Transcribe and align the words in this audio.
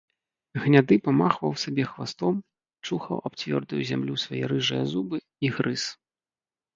Гняды 0.61 0.95
памахваў 1.07 1.51
сабе 1.63 1.83
хвастом, 1.91 2.39
чухаў 2.87 3.17
аб 3.31 3.37
цвёрдую 3.41 3.81
зямлю 3.91 4.15
свае 4.23 4.41
рыжыя 4.53 4.83
зубы 4.95 5.17
і 5.47 5.53
грыз. 5.59 5.83